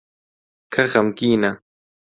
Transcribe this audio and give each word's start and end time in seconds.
کە 0.73 0.83
خەمگینە 0.91 1.51